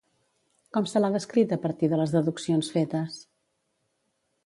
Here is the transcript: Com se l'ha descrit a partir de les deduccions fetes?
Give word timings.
Com 0.77 0.87
se 0.91 1.01
l'ha 1.01 1.11
descrit 1.17 1.53
a 1.57 1.61
partir 1.67 1.91
de 1.93 2.01
les 2.01 2.17
deduccions 2.17 2.73
fetes? 2.79 3.23